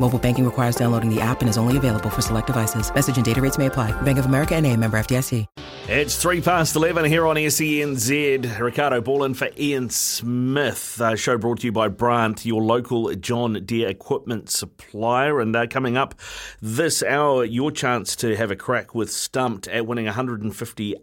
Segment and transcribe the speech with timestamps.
[0.00, 2.92] Mobile banking requires downloading the app and is only available for select devices.
[2.92, 3.92] Message and data rates may apply.
[4.02, 5.46] Bank of America and a member FDIC.
[5.86, 8.58] It's three past 11 here on SENZ.
[8.58, 10.98] Ricardo Ballin for Ian Smith.
[10.98, 15.40] Uh, show brought to you by Brandt, your local John Deere equipment supplier.
[15.40, 16.14] And uh, coming up
[16.62, 20.98] this hour, your chance to have a crack with Stumped at winning a $150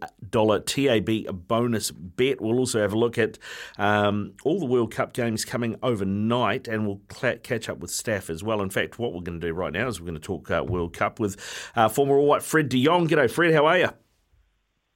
[0.66, 2.40] TAB bonus bet.
[2.40, 3.38] We'll also have a look at
[3.78, 8.28] um, all the World Cup games coming overnight and we'll cl- catch up with staff
[8.28, 8.60] as well.
[8.60, 10.64] In fact, what we're going to do right now is we're going to talk uh,
[10.66, 11.36] World Cup with
[11.76, 13.08] uh, former All White Fred de Jong.
[13.08, 13.54] G'day, Fred.
[13.54, 13.88] How are you?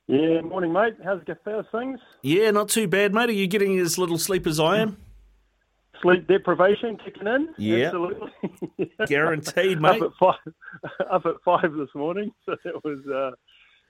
[0.09, 0.95] Yeah, morning, mate.
[1.05, 1.99] How's the first things?
[2.23, 3.29] Yeah, not too bad, mate.
[3.29, 4.97] Are you getting as little sleep as I am?
[6.01, 7.49] Sleep deprivation kicking in?
[7.59, 7.87] Yeah.
[7.87, 8.31] Absolutely.
[9.07, 10.03] Guaranteed, mate.
[10.03, 10.55] Up at five,
[11.11, 13.31] up at five this morning, so it was uh,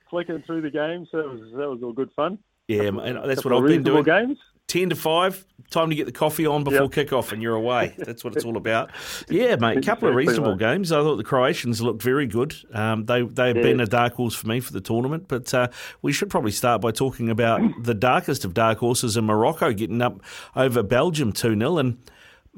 [0.08, 2.38] flicking through the game, so it was, that was all good fun.
[2.68, 4.04] Yeah, mate, that's what I've been doing.
[4.04, 4.38] games.
[4.68, 6.92] 10 to 5, time to get the coffee on before Yep.
[6.92, 7.94] kick-off and you're away.
[7.98, 8.90] That's what it's all about.
[9.28, 10.58] Yeah, mate, a couple of reasonable right.
[10.58, 10.90] games.
[10.92, 12.54] I thought the Croatians looked very good.
[12.72, 13.62] Um, they, they've Yeah.
[13.62, 15.68] been a dark horse for me for the tournament, but uh,
[16.02, 20.02] we should probably start by talking about the darkest of dark horses in Morocco getting
[20.02, 20.20] up
[20.54, 21.98] over Belgium 2-0 and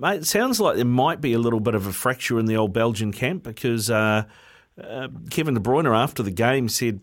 [0.00, 2.56] Mate, it sounds like there might be a little bit of a fracture in the
[2.56, 4.22] old Belgian camp because uh,
[4.80, 7.00] uh, Kevin De Bruyne after the game said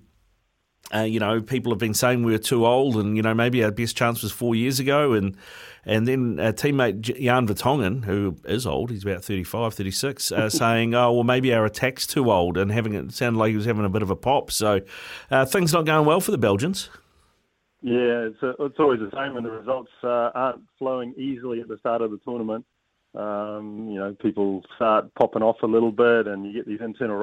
[0.94, 3.64] uh, you know, people have been saying we were too old, and you know maybe
[3.64, 5.36] our best chance was four years ago, and
[5.84, 10.94] and then our teammate Jan Vertonghen, who is old, he's about 35, 36, uh, saying,
[10.94, 13.86] oh well, maybe our attack's too old, and having it sounded like he was having
[13.86, 14.52] a bit of a pop.
[14.52, 14.82] So
[15.32, 16.90] uh, things not going well for the Belgians.
[17.82, 21.68] Yeah, it's, uh it's always the same when the results uh, aren't flowing easily at
[21.68, 22.66] the start of the tournament.
[23.14, 27.16] Um, you know, people start popping off a little bit, and you get these internal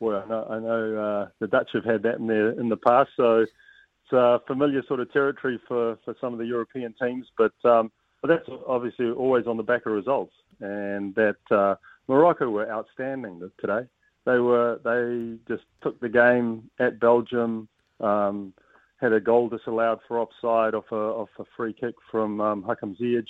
[0.00, 3.10] Well, I know, I know uh, the Dutch have had that in in the past,
[3.16, 7.26] so it's uh, familiar sort of territory for, for some of the European teams.
[7.36, 11.74] But um, but that's obviously always on the back of results, and that uh,
[12.08, 13.86] Morocco were outstanding today.
[14.24, 17.68] They were they just took the game at Belgium.
[18.00, 18.54] Um,
[19.00, 22.96] had a goal disallowed for offside off a off a free kick from um, Hakim
[22.96, 23.24] Ziyech,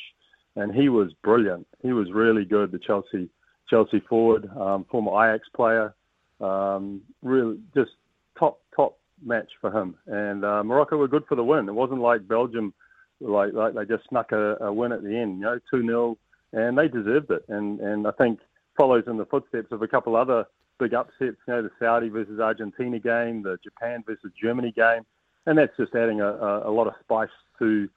[0.56, 1.66] and he was brilliant.
[1.82, 2.70] He was really good.
[2.70, 3.28] The Chelsea
[3.68, 5.94] Chelsea forward, um, former Ajax player,
[6.40, 7.92] um, really just
[8.38, 9.96] top top match for him.
[10.06, 11.68] And uh, Morocco were good for the win.
[11.68, 12.72] It wasn't like Belgium,
[13.20, 15.38] like like they just snuck a, a win at the end.
[15.38, 16.18] You know, two 0
[16.52, 17.44] and they deserved it.
[17.48, 18.40] And and I think
[18.78, 20.46] follows in the footsteps of a couple other
[20.78, 21.36] big upsets.
[21.46, 25.04] You know, the Saudi versus Argentina game, the Japan versus Germany game
[25.46, 27.88] and that's just adding a, a, a lot of spice to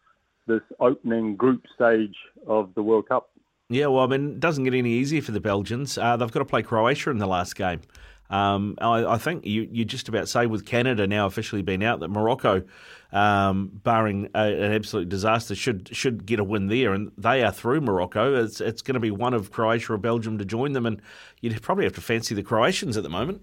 [0.48, 2.16] this opening group stage
[2.48, 3.30] of the World Cup.
[3.70, 5.98] Yeah, well, I mean, it doesn't get any easier for the Belgians.
[5.98, 7.82] Uh, they've got to play Croatia in the last game.
[8.30, 12.00] Um, I, I think you, you just about say with Canada now officially been out
[12.00, 12.64] that Morocco,
[13.12, 17.52] um, barring a, an absolute disaster, should should get a win there, and they are
[17.52, 18.44] through Morocco.
[18.44, 21.02] It's it's going to be one of Croatia or Belgium to join them, and
[21.42, 23.42] you'd probably have to fancy the Croatians at the moment.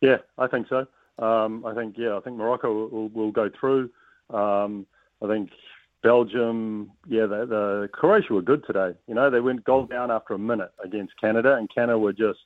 [0.00, 0.86] Yeah, I think so.
[1.18, 3.90] Um, I think yeah, I think Morocco will, will, will go through.
[4.30, 4.86] Um,
[5.22, 5.50] I think
[6.02, 8.92] Belgium, yeah, the, the Croatia were good today.
[9.06, 12.38] You know, they went goal down after a minute against Canada, and Canada were just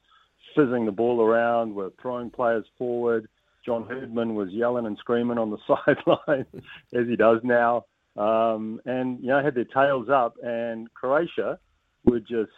[0.55, 3.29] fizzing the ball around, were throwing players forward.
[3.65, 6.47] John Herdman was yelling and screaming on the sideline,
[6.95, 7.85] as he does now,
[8.17, 10.37] um, and you know had their tails up.
[10.43, 11.59] And Croatia
[12.05, 12.53] were just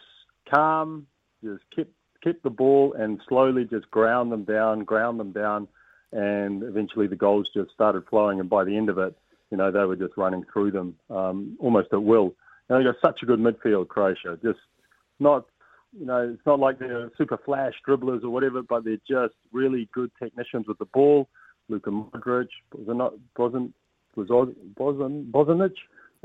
[0.49, 1.07] calm,
[1.43, 1.91] just kept
[2.23, 5.67] kept the ball and slowly just ground them down, ground them down,
[6.11, 8.39] and eventually the goals just started flowing.
[8.39, 9.15] And by the end of it,
[9.51, 12.33] you know, they were just running through them um, almost at will.
[12.69, 14.39] And they got such a good midfield, Croatia.
[14.41, 14.59] Just
[15.19, 15.45] not,
[15.97, 19.89] you know, it's not like they're super flash dribblers or whatever, but they're just really
[19.93, 21.29] good technicians with the ball.
[21.69, 23.73] Luka Modric wasn't
[24.15, 25.73] was Bozan Bozanic,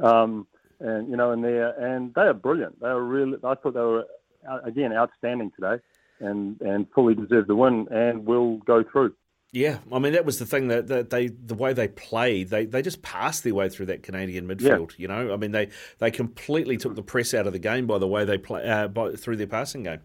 [0.03, 0.47] um,
[0.81, 2.81] and you know, and they and they are brilliant.
[2.81, 3.38] They were really.
[3.44, 4.05] I thought they were
[4.49, 5.82] uh, again outstanding today,
[6.20, 9.15] and and fully deserved the win and will go through.
[9.50, 12.67] Yeah, I mean that was the thing that, that they the way they played, they
[12.67, 14.99] they just passed their way through that Canadian midfield.
[14.99, 17.99] You know, I mean they they completely took the press out of the game by
[17.99, 20.00] the way they play uh, by, through their passing game.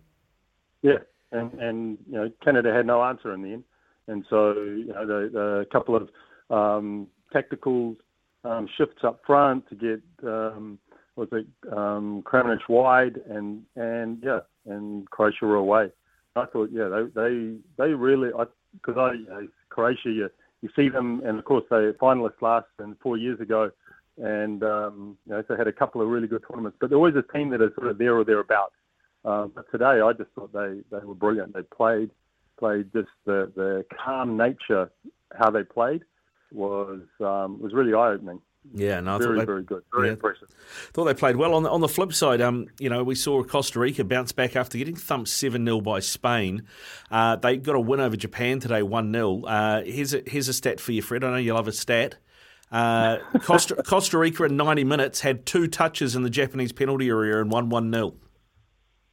[0.82, 1.00] Yeah,
[1.34, 3.64] and and you know Canada had no answer in the end,
[4.08, 6.10] and so you know the, the couple of
[6.50, 7.98] um, tactical
[8.46, 10.80] um, shifts up front to get um,
[11.18, 15.92] was it um, Kramaric wide and and yeah and Croatia were away.
[16.38, 18.30] I thought yeah they they they really
[18.74, 20.30] because I you know, Croatia you,
[20.62, 23.72] you see them, and of course they finalists last and four years ago,
[24.18, 26.78] and um, you know, so had a couple of really good tournaments.
[26.80, 28.76] But they're always a team that is sort of there or thereabouts.
[29.26, 31.54] Um, but today, I just thought they, they were brilliant.
[31.54, 32.12] They played
[32.60, 34.92] played just the, the calm nature
[35.38, 36.04] how they played
[36.52, 38.42] was um, was really eye opening.
[38.72, 40.48] Yeah, no, very they, very good, very yeah, impressive.
[40.94, 41.54] Thought they played well.
[41.54, 44.56] On the, on the flip side, um, you know, we saw Costa Rica bounce back
[44.56, 46.64] after getting thumped seven 0 by Spain.
[47.12, 50.54] Uh, they got a win over Japan today, one 0 uh, Here's a here's a
[50.54, 51.24] stat for you, Fred.
[51.24, 52.16] I know you love a stat.
[52.72, 57.40] Uh, Costa, Costa Rica in 90 minutes had two touches in the Japanese penalty area
[57.40, 58.16] and won 1 0.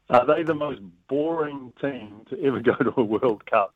[0.09, 3.75] Are they the most boring team to ever go to a World Cup?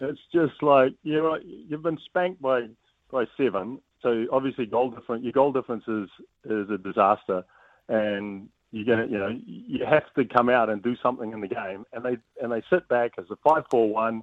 [0.00, 2.68] It's just like you know, you've been spanked by
[3.10, 3.80] by seven.
[4.06, 5.24] So obviously, goal difference.
[5.24, 6.08] Your goal difference is
[6.44, 7.44] is a disaster,
[7.88, 11.48] and you're gonna you know you have to come out and do something in the
[11.48, 11.84] game.
[11.92, 14.22] And they and they sit back as a five four one,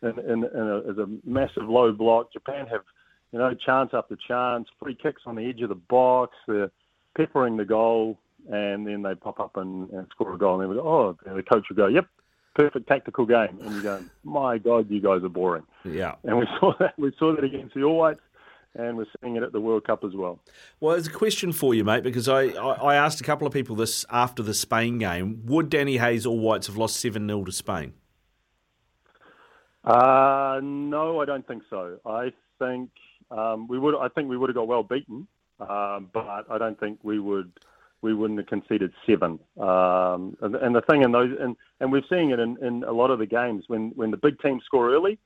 [0.00, 2.32] and, a, as a massive low block.
[2.32, 2.84] Japan have
[3.32, 6.34] you know chance after chance, free kicks on the edge of the box.
[6.46, 6.70] They're
[7.14, 8.18] peppering the goal
[8.50, 11.18] and then they pop up and, and score a goal, and then we go, oh,
[11.28, 12.06] and the coach will go, yep,
[12.54, 15.64] perfect tactical game, and you go, my God, you guys are boring.
[15.84, 18.20] Yeah, and we saw that we saw that against the All Whites.
[18.78, 20.40] And we're seeing it at the World Cup as well.
[20.78, 23.74] Well, there's a question for you, mate, because I, I, asked a couple of people
[23.74, 25.42] this after the Spain game.
[25.46, 27.94] Would Danny Hay's All Whites have lost 7 0 to Spain?
[29.84, 31.98] Uh, no, I don't think so.
[32.06, 32.90] I think
[33.30, 33.96] um, we would.
[33.96, 35.26] I think we would have got well beaten,
[35.60, 37.50] um, but I don't think we would
[38.00, 39.38] we wouldn't have conceded seven.
[39.58, 42.92] Um, and, and, the thing in those, and, and we're seeing it in, in a
[42.92, 45.18] lot of the games when, when the big teams score early,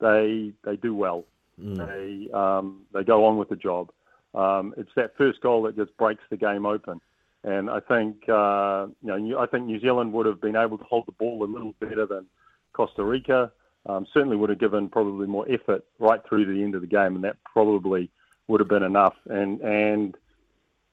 [0.00, 1.24] they they do well.
[1.60, 1.76] Mm.
[1.76, 3.90] They um, they go on with the job.
[4.34, 7.00] Um, it's that first goal that just breaks the game open.
[7.44, 10.84] And I think uh, you know I think New Zealand would have been able to
[10.84, 12.26] hold the ball a little better than
[12.72, 13.52] Costa Rica.
[13.86, 16.86] Um, certainly would have given probably more effort right through to the end of the
[16.86, 18.10] game, and that probably
[18.48, 19.14] would have been enough.
[19.28, 20.16] And and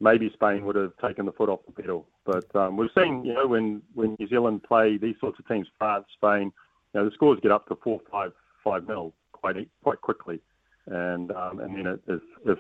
[0.02, 2.06] maybe Spain would have taken the foot off the pedal.
[2.26, 5.68] But um, we've seen, you know, when, when New Zealand play these sorts of teams,
[5.78, 6.52] France, Spain,
[6.94, 10.40] you know, the scores get up to four, five, five nil quite quite quickly.
[10.88, 12.60] And um, and then if if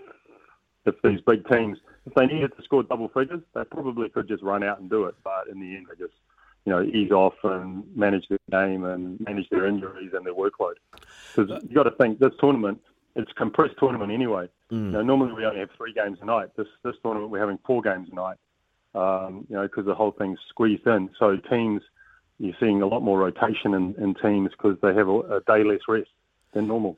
[0.85, 4.44] if these big teams, if they needed to score double figures, they probably could just
[4.44, 5.15] run out and do it.
[5.23, 6.18] But in the end, they just
[6.65, 10.75] you know ease off and manage their game and manage their injuries and their workload.
[11.35, 12.79] Because you got to think this tournament
[13.15, 14.47] it's a compressed tournament anyway.
[14.71, 14.85] Mm.
[14.85, 16.50] You know, normally we only have three games a night.
[16.56, 18.38] This this tournament we're having four games a night.
[18.94, 21.09] Um, you know, because the whole thing's squeezed in.
[21.17, 21.81] So teams,
[22.39, 25.63] you're seeing a lot more rotation in, in teams because they have a, a, day
[25.63, 26.09] less rest
[26.53, 26.97] than normal.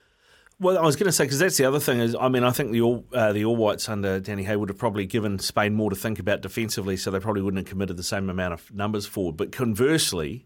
[0.60, 2.52] Well, I was going to say because that's the other thing is, I mean, I
[2.52, 5.74] think the all uh, the All Whites under Danny Hay would have probably given Spain
[5.74, 8.74] more to think about defensively, so they probably wouldn't have committed the same amount of
[8.74, 9.36] numbers forward.
[9.36, 10.46] But conversely,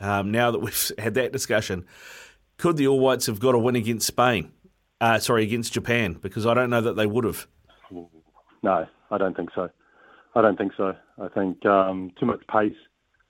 [0.00, 1.84] um, now that we've had that discussion,
[2.58, 4.52] could the All Whites have got a win against Spain?
[5.00, 7.46] Uh, sorry, against Japan, because I don't know that they would have.
[8.62, 9.68] No, I don't think so.
[10.34, 10.94] I don't think so.
[11.18, 12.76] I think um, too much pace.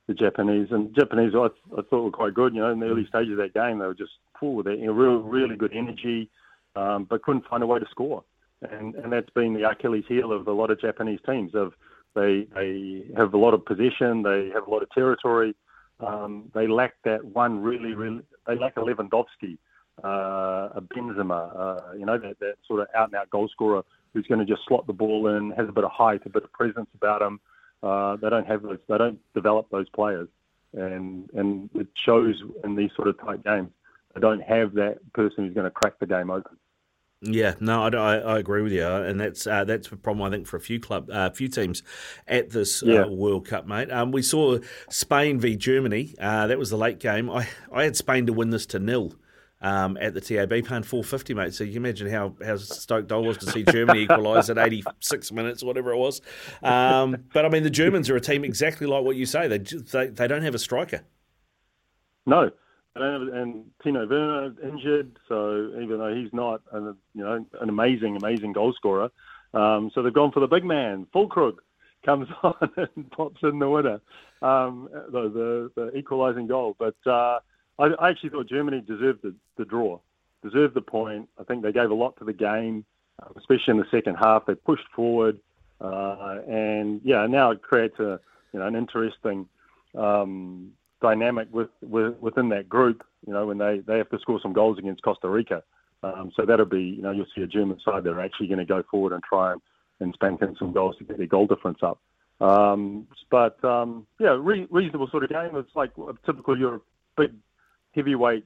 [0.07, 1.47] The Japanese and Japanese, I,
[1.77, 2.55] I, thought were quite good.
[2.55, 4.79] You know, in the early stages of that game, they were just with it.
[4.79, 6.31] You real, really good energy,
[6.75, 8.25] um, but couldn't find a way to score.
[8.63, 11.55] And and that's been the Achilles heel of a lot of Japanese teams.
[11.55, 11.73] Of
[12.15, 15.55] they they have a lot of possession, they have a lot of territory.
[16.01, 18.23] Um, they lack that one really, really.
[18.47, 19.59] They lack a Lewandowski
[20.05, 23.83] uh, a Benzema, uh, you know, that, that sort of out and out goal scorer
[24.13, 26.45] who's going to just slot the ball in, has a bit of height, a bit
[26.45, 27.41] of presence about him.
[27.83, 30.29] Uh, they don't have those, they don't develop those players,
[30.73, 33.69] and and it shows in these sort of tight games.
[34.17, 36.57] They don't have that person who's going to crack the game open.
[37.21, 40.47] Yeah, no, I, I, agree with you, and that's uh, that's a problem I think
[40.47, 41.83] for a few club, uh, few teams
[42.27, 43.07] at this uh.
[43.09, 43.91] World Cup, mate.
[43.91, 44.59] Um, we saw
[44.91, 46.15] Spain v Germany.
[46.19, 47.31] Uh, that was the late game.
[47.31, 49.15] I, I had Spain to win this to nil
[49.61, 51.53] um, at the TAB, paying four fifty, mate.
[51.55, 54.83] So you can imagine how how stoked I was to see Germany equalise at eighty
[55.01, 56.21] six minutes, whatever it was.
[56.63, 59.49] Um, but I mean, the Germans are a team exactly like what you say.
[59.49, 61.03] They they, they don't have a striker.
[62.27, 62.51] No,
[63.03, 68.53] and Timo Werner injured, so even though he's not, an, you know, an amazing, amazing
[68.53, 69.11] goal scorer,
[69.55, 71.07] um, so they've gone for the big man.
[71.15, 71.57] Füllkrug
[72.05, 74.01] comes on and pops in the winner,
[74.43, 76.77] um, the, the, the equalising goal.
[76.79, 77.41] But uh,
[77.79, 79.99] I, I actually thought Germany deserved the, the draw,
[80.43, 81.29] deserved the point.
[81.39, 82.85] I think they gave a lot to the game,
[83.37, 84.47] especially in the second half.
[84.47, 85.39] They pushed forward,
[85.81, 88.21] uh, and yeah, now it creates a
[88.53, 89.49] you know an interesting
[89.97, 93.05] um, dynamic with, with, within that group.
[93.27, 95.63] You know, when they, they have to score some goals against Costa Rica,
[96.03, 98.59] um, so that'll be you know you'll see a German side that are actually going
[98.59, 99.61] to go forward and try and,
[100.01, 102.01] and spank in some goals to get their goal difference up.
[102.41, 105.51] Um, but um, yeah, re- reasonable sort of game.
[105.55, 106.85] It's like a typical Europe,
[107.17, 107.33] big
[107.95, 108.45] heavyweight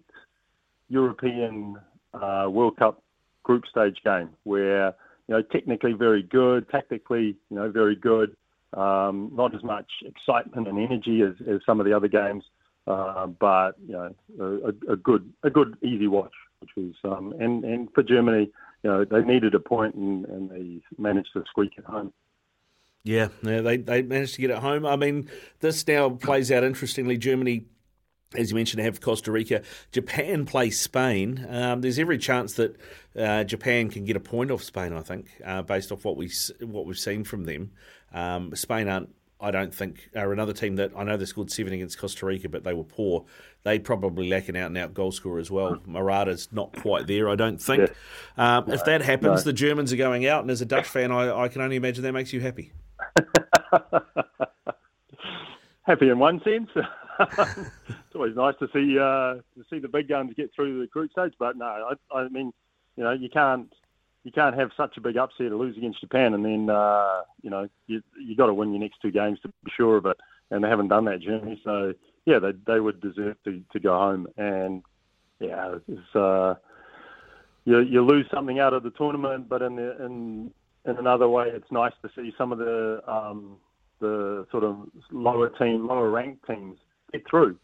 [0.88, 1.76] European
[2.14, 3.02] uh, World Cup
[3.42, 4.94] group stage game where
[5.26, 8.36] you know technically very good, tactically you know very good,
[8.74, 12.44] um, not as much excitement and energy as, as some of the other games,
[12.86, 17.64] uh, but you know a, a, good a good easy watch, which was um, and
[17.64, 18.50] and for Germany,
[18.82, 22.12] you know they needed a point and, and they managed to squeak it home.
[23.02, 24.84] Yeah, yeah, they they managed to get it home.
[24.84, 25.28] I mean,
[25.60, 27.16] this now plays out interestingly.
[27.16, 27.66] Germany
[28.34, 29.62] as you mentioned, have Costa Rica.
[29.92, 31.46] Japan play Spain.
[31.48, 32.76] Um, there's every chance that
[33.18, 34.92] uh, Japan can get a point off Spain.
[34.92, 37.72] I think, uh, based off what we what we've seen from them.
[38.12, 39.14] Um, Spain aren't.
[39.42, 42.50] I don't think are another team that I know they scored seven against Costa Rica,
[42.50, 43.24] but they were poor.
[43.62, 45.78] They probably lack an out and out goal scorer as well.
[45.86, 47.90] Morata's not quite there, I don't think.
[48.36, 48.58] Yeah.
[48.58, 49.50] Um, no, if that happens, no.
[49.50, 52.04] the Germans are going out, and as a Dutch fan, I, I can only imagine
[52.04, 52.72] that makes you happy.
[55.82, 56.68] happy in one sense.
[57.20, 61.10] it's always nice to see uh, to see the big guns get through the group
[61.12, 62.52] stage, but no, I, I mean,
[62.96, 63.72] you know, you can't
[64.24, 67.50] you can't have such a big upset to lose against Japan, and then uh, you
[67.50, 70.16] know you you got to win your next two games to be sure of it,
[70.50, 71.60] and they haven't done that, Germany.
[71.64, 71.94] So
[72.26, 74.82] yeah, they they would deserve to, to go home, and
[75.40, 76.54] yeah, it's, uh,
[77.64, 80.50] you you lose something out of the tournament, but in the, in
[80.84, 83.56] in another way, it's nice to see some of the um,
[84.00, 84.76] the sort of
[85.10, 86.78] lower team, lower ranked teams
[87.12, 87.56] get through.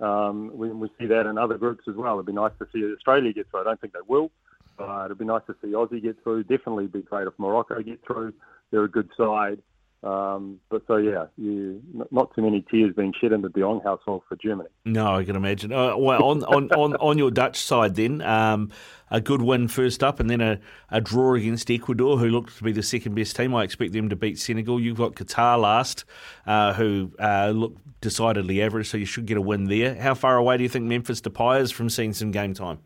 [0.00, 2.14] Um, we, we see that in other groups as well.
[2.14, 3.60] It'd be nice to see Australia get through.
[3.60, 4.30] I don't think they will,
[4.78, 6.44] but it'd be nice to see Aussie get through.
[6.44, 8.32] Definitely be great if Morocco get through.
[8.70, 9.60] They're a good side.
[10.02, 13.82] Um, but so yeah, you, not too many tears being shed in the De Jong
[13.84, 14.70] household for Germany.
[14.86, 15.72] No, I can imagine.
[15.72, 18.70] Uh, well, on, on, on, on your Dutch side, then um,
[19.10, 20.58] a good win first up, and then a,
[20.90, 23.54] a draw against Ecuador, who looked to be the second best team.
[23.54, 24.80] I expect them to beat Senegal.
[24.80, 26.06] You've got Qatar last,
[26.46, 29.96] uh, who uh, look decidedly average, so you should get a win there.
[29.96, 32.78] How far away do you think Memphis Depay is from seeing some game time?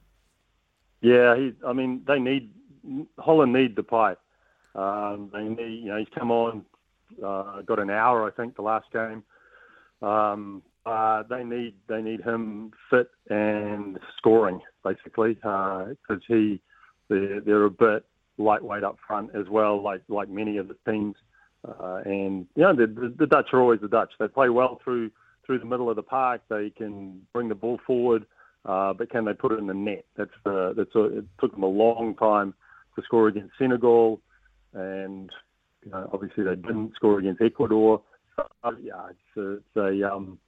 [1.01, 2.51] Yeah, he, I mean they need
[3.21, 4.17] Holland need Depay.
[4.75, 6.65] Um, they need, you know, he's come on
[7.25, 9.23] uh, got an hour, I think, the last game.
[10.03, 16.61] Um, uh, they need they need him fit and scoring basically because uh, he
[17.09, 18.05] they're, they're a bit
[18.37, 21.17] lightweight up front as well, like like many of the teams.
[21.67, 24.13] Uh, and you know the, the, Dutch are always the Dutch.
[24.19, 25.11] They play well through
[25.47, 26.43] through the middle of the park.
[26.51, 28.27] They can bring the ball forward,
[28.67, 30.05] uh, but can they put it in the net?
[30.17, 32.53] That's the that's a, it took them a long time
[32.97, 34.21] to score against Senegal,
[34.75, 35.31] and
[35.91, 38.03] know, obviously they didn't score against Ecuador.
[38.39, 40.39] Uh, yeah, it's a, it's a um,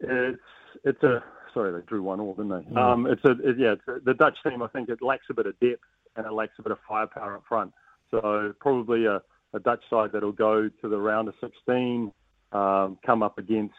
[0.00, 0.38] it's
[0.84, 1.22] it's a
[1.54, 2.70] sorry they drew one all, didn't they?
[2.72, 2.76] Mm.
[2.76, 4.62] Um, it's a it, yeah, it's a, the Dutch team.
[4.62, 5.82] I think it lacks a bit of depth
[6.16, 7.72] and it lacks a bit of firepower up front.
[8.10, 9.22] So probably a,
[9.54, 12.12] a Dutch side that'll go to the round of 16,
[12.52, 13.74] um, come up against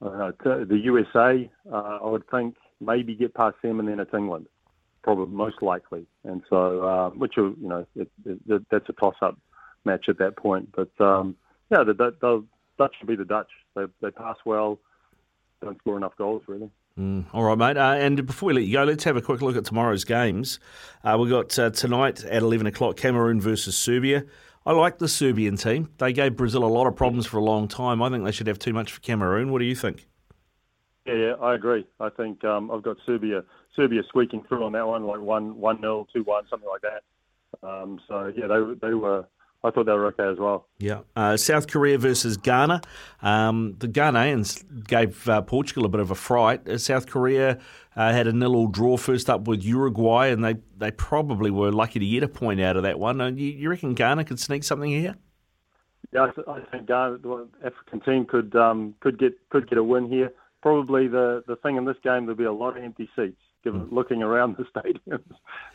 [0.00, 1.50] uh, the USA.
[1.70, 4.46] Uh, I would think maybe get past them and then it's England
[5.02, 6.06] probably most likely.
[6.24, 9.38] And so, uh, which you know, it, it, that's a toss-up
[9.84, 10.74] match at that point.
[10.74, 11.36] But um,
[11.70, 12.44] yeah, the, the, the
[12.78, 13.50] Dutch should be the Dutch.
[13.74, 14.78] They they pass well,
[15.62, 16.70] don't score enough goals really.
[16.98, 17.76] Mm, all right, mate.
[17.76, 20.58] Uh, and before we let you go, let's have a quick look at tomorrow's games.
[21.04, 24.24] Uh, we've got uh, tonight at 11 o'clock Cameroon versus Serbia.
[24.66, 25.88] I like the Serbian team.
[25.98, 28.02] They gave Brazil a lot of problems for a long time.
[28.02, 29.50] I think they should have too much for Cameroon.
[29.50, 30.08] What do you think?
[31.10, 31.86] Yeah, yeah I agree.
[31.98, 33.44] I think um, I've got Serbia
[33.76, 37.68] Serbia squeaking through on that one, like one one nil, two one, something like that.
[37.68, 39.26] Um, so yeah, they they were.
[39.62, 40.68] I thought they were okay as well.
[40.78, 41.00] Yeah.
[41.14, 42.80] Uh, South Korea versus Ghana.
[43.20, 46.66] Um, the Ghanaians gave uh, Portugal a bit of a fright.
[46.66, 47.58] Uh, South Korea
[47.94, 51.98] uh, had a nil-all draw first up with Uruguay, and they, they probably were lucky
[51.98, 53.18] to get a point out of that one.
[53.36, 55.16] You, you reckon Ghana could sneak something here?
[56.10, 59.76] Yeah, I, th- I think Ghana, the African team, could um, could get could get
[59.76, 60.32] a win here.
[60.62, 63.82] Probably the, the thing in this game, there'll be a lot of empty seats given
[63.82, 63.92] mm.
[63.92, 65.22] looking around the stadiums.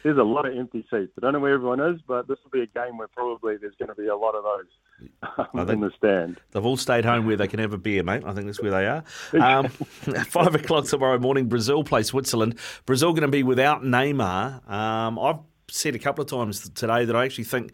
[0.04, 1.12] there's a lot of empty seats.
[1.18, 3.75] I don't know where everyone is, but this will be a game where probably there's
[3.77, 6.39] going to be a lot of those um, in the stand.
[6.51, 8.24] They've all stayed home where they can have a beer, mate.
[8.25, 9.04] I think that's where they are.
[9.46, 9.68] Um,
[10.25, 12.58] five o'clock tomorrow morning, Brazil play Switzerland.
[12.86, 14.68] Brazil going to be without Neymar.
[14.70, 15.39] Um, I've
[15.70, 17.74] said a couple of times today that I actually think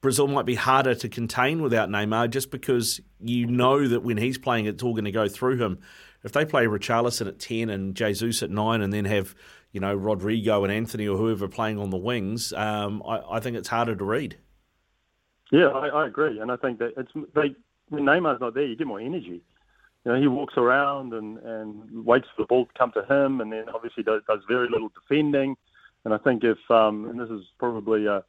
[0.00, 4.36] Brazil might be harder to contain without Neymar just because you know that when he's
[4.36, 5.78] playing, it's all going to go through him
[6.26, 9.36] if they play Richarlison at 10 and Jesus at 9 and then have,
[9.70, 13.56] you know, Rodrygo and Antony or whoever playing on the wings, um, I, I, think
[13.56, 14.36] it's harder to read.
[15.52, 16.40] Yeah, I, I, agree.
[16.40, 17.54] And I think that it's they,
[17.90, 19.40] when Neymar's not there, you get more energy.
[20.04, 23.40] You know, he walks around and, and waits for the ball to come to him
[23.40, 25.56] and then obviously does, does very little defending.
[26.04, 28.24] And I think if, um, and this is probably a,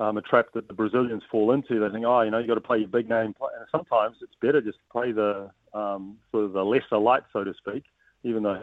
[0.00, 1.78] um, a trap that the Brazilians fall into.
[1.78, 3.34] They think, oh, you know, you got to play your big name.
[3.40, 7.44] And sometimes it's better just to play the um, sort of the lesser light, so
[7.44, 7.84] to speak.
[8.24, 8.58] Even though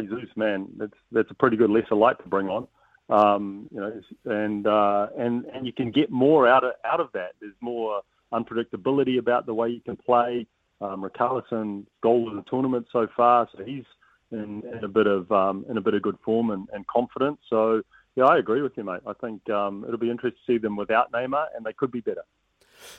[0.00, 2.68] Jesus, man, that's that's a pretty good lesser light to bring on.
[3.08, 7.08] Um, you know, and uh, and and you can get more out of out of
[7.12, 7.32] that.
[7.40, 10.46] There's more unpredictability about the way you can play.
[10.80, 13.84] Um, Richarlison goal of the tournament so far, so he's
[14.30, 17.38] in, in a bit of um, in a bit of good form and, and confidence.
[17.48, 17.82] So
[18.16, 19.00] yeah, I agree with you, mate.
[19.06, 22.00] I think um, it'll be interesting to see them without Neymar, and they could be
[22.00, 22.24] better.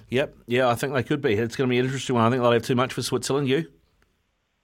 [0.09, 1.33] Yep, yeah, I think they could be.
[1.33, 2.25] It's going to be an interesting one.
[2.25, 3.47] I think they'll have too much for Switzerland.
[3.47, 3.67] You?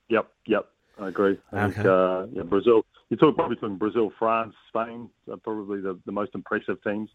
[0.09, 0.65] Yep, yep,
[0.97, 1.37] I agree.
[1.51, 1.73] I okay.
[1.73, 2.85] think uh, yeah, Brazil.
[3.09, 7.09] You talk probably between Brazil, France, Spain, are probably the, the most impressive teams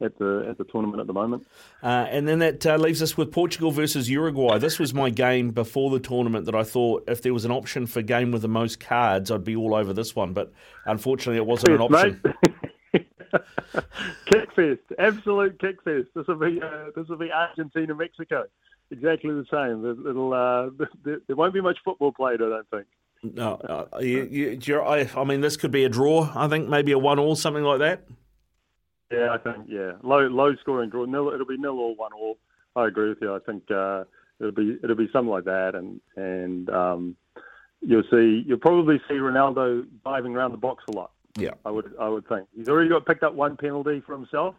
[0.00, 1.46] at the at the tournament at the moment.
[1.82, 4.58] Uh, and then that uh, leaves us with Portugal versus Uruguay.
[4.58, 7.86] This was my game before the tournament that I thought if there was an option
[7.86, 10.32] for game with the most cards, I'd be all over this one.
[10.32, 10.52] But
[10.86, 12.22] unfortunately, it wasn't an option.
[14.26, 16.06] kickfest, absolute kickfest.
[16.14, 18.44] This will be uh, this will be Argentina Mexico,
[18.90, 20.08] exactly the same.
[20.08, 20.70] It'll uh,
[21.04, 22.42] there won't be much football played.
[22.42, 22.86] I don't think.
[23.22, 26.30] No, uh, you, you, I, I mean, this could be a draw.
[26.36, 28.04] I think maybe a one-all, something like that.
[29.10, 31.04] Yeah, I think yeah, low low scoring draw.
[31.04, 32.38] Nil, it'll be nil or one all.
[32.76, 33.34] I agree with you.
[33.34, 34.04] I think uh,
[34.38, 37.16] it'll be it'll be something like that, and and um,
[37.80, 41.10] you'll see you'll probably see Ronaldo diving around the box a lot.
[41.38, 44.54] Yeah, I would I would think he's already got picked up one penalty for himself.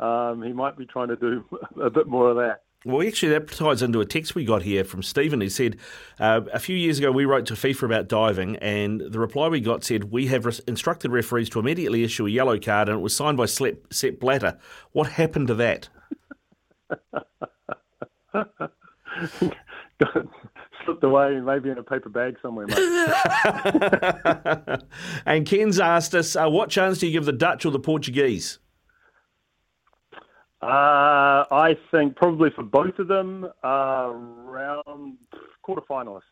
[0.00, 1.44] Um, he might be trying to do
[1.80, 2.62] a bit more of that.
[2.84, 5.40] Well, actually, that ties into a text we got here from Stephen.
[5.40, 5.76] He said,
[6.18, 9.60] uh, A few years ago, we wrote to FIFA about diving, and the reply we
[9.60, 13.00] got said, We have res- instructed referees to immediately issue a yellow card, and it
[13.00, 14.58] was signed by Sepp Blatter.
[14.90, 15.88] What happened to that?
[20.84, 22.78] Slipped away, and maybe in a paper bag somewhere, mate.
[25.26, 28.58] and Ken's asked us, uh, What chance do you give the Dutch or the Portuguese?
[30.62, 35.18] Uh, I think probably for both of them, uh, round
[35.66, 36.22] quarterfinalists.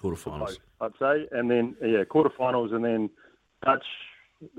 [0.00, 3.10] Quarterfinals, I'd say, and then yeah, quarterfinals, and then
[3.64, 3.84] Dutch.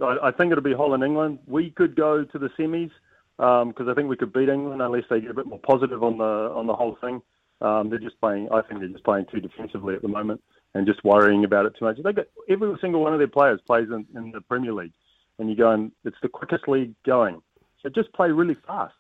[0.01, 1.39] I, I think it'll be Holland, England.
[1.47, 2.91] We could go to the semis
[3.37, 6.03] because um, I think we could beat England unless they get a bit more positive
[6.03, 7.21] on the on the whole thing.
[7.63, 8.49] Um, they're just playing.
[8.51, 10.41] I think they're just playing too defensively at the moment
[10.75, 11.97] and just worrying about it too much.
[12.03, 14.93] They got every single one of their players plays in, in the Premier League,
[15.39, 17.41] and you go and it's the quickest league going.
[17.81, 18.93] So just play really fast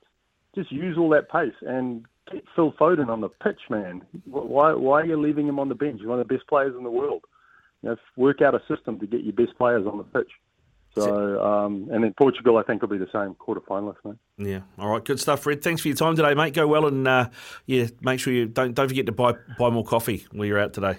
[0.55, 4.03] just use all that pace and get Phil Foden on the pitch, man.
[4.25, 5.99] Why why are you leaving him on the bench?
[5.99, 7.23] He's one of the best players in the world.
[7.81, 10.31] You know, work out a system to get your best players on the pitch.
[10.95, 14.15] So, um, and then Portugal, I think, will be the same quarter finalist, mate.
[14.37, 14.61] Yeah.
[14.77, 15.03] All right.
[15.03, 15.63] Good stuff, Fred.
[15.63, 16.53] Thanks for your time today, mate.
[16.53, 17.29] Go well, and uh,
[17.65, 20.73] yeah, make sure you don't don't forget to buy buy more coffee while you're out
[20.73, 20.97] today.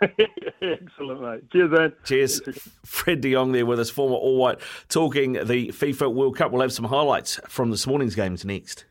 [0.62, 1.50] Excellent, mate.
[1.52, 1.92] Cheers, man.
[2.04, 2.40] Cheers.
[2.86, 6.50] Fred De Jong there with us, former All White, talking the FIFA World Cup.
[6.50, 8.82] We'll have some highlights from this morning's games next.